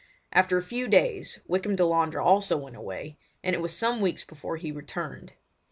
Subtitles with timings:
[0.33, 4.57] After a few days Wykham Delandre also went away, and it was some weeks before
[4.57, 5.33] he returned.